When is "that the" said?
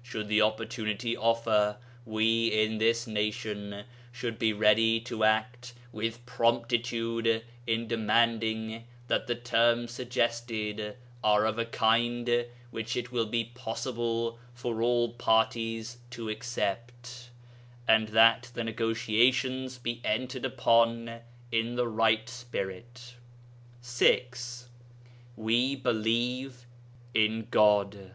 9.08-9.34, 18.10-18.62